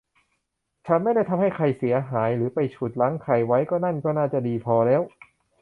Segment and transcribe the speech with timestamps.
[0.85, 5.01] ฉันไม่ได้ทำให้ใครเสียหายหรือไปฉุดรั้งใครไว้ นั่นก็น่าจะดีพอแล้ว